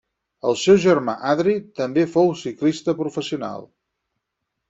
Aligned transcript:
El 0.51 0.55
seu 0.61 0.77
germà 0.85 1.13
Adri 1.33 1.53
també 1.81 2.07
fou 2.15 2.33
ciclista 2.45 2.95
professional. 3.05 3.69